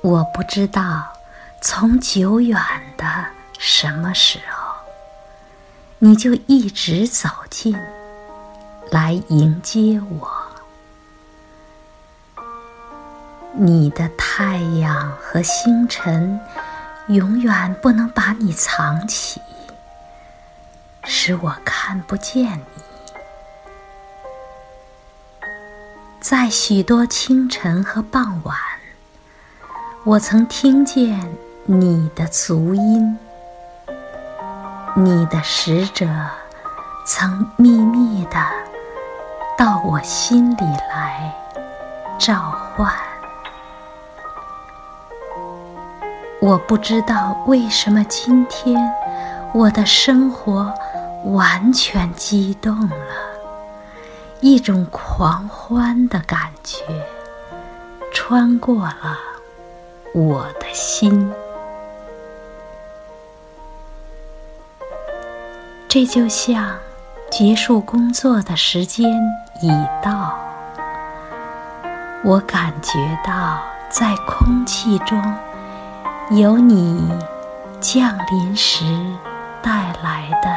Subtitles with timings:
[0.00, 1.12] 我不知道
[1.60, 2.56] 从久远
[2.96, 3.04] 的
[3.58, 4.74] 什么时候，
[5.98, 7.76] 你就一直走近
[8.92, 10.30] 来迎接我。
[13.52, 16.40] 你的太阳和星辰
[17.08, 19.40] 永远不能把你藏起，
[21.02, 22.82] 使我看不见你。
[26.20, 28.56] 在许多清晨和傍晚。
[30.08, 31.20] 我曾听见
[31.66, 33.18] 你的足音，
[34.96, 36.06] 你的使者
[37.04, 38.38] 曾秘密的
[39.58, 41.30] 到我心里来
[42.18, 42.36] 召
[42.74, 42.90] 唤。
[46.40, 48.90] 我不知道为什么今天
[49.52, 50.72] 我的生活
[51.26, 52.96] 完全激动了，
[54.40, 56.82] 一种狂欢的感觉
[58.10, 59.27] 穿过了。
[60.14, 61.32] 我的心，
[65.86, 66.76] 这就像
[67.30, 69.08] 结束工作的时间
[69.60, 69.68] 已
[70.02, 70.38] 到。
[72.24, 75.22] 我感觉到在空气中
[76.30, 77.12] 有你
[77.80, 78.84] 降临时
[79.62, 79.70] 带
[80.02, 80.48] 来的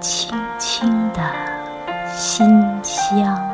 [0.00, 1.20] 轻轻的
[2.16, 2.48] 馨
[2.82, 3.49] 香。